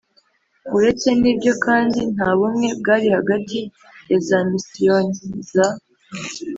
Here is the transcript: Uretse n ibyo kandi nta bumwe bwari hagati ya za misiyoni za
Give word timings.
Uretse 0.75 1.09
n 1.21 1.23
ibyo 1.31 1.53
kandi 1.65 1.99
nta 2.13 2.29
bumwe 2.37 2.67
bwari 2.79 3.07
hagati 3.15 3.59
ya 4.09 4.17
za 4.27 4.39
misiyoni 4.51 5.17
za 5.51 5.67